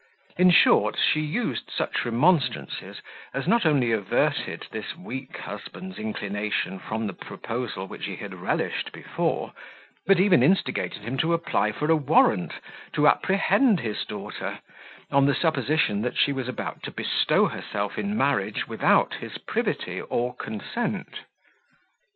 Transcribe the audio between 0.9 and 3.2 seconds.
she used such remonstrances,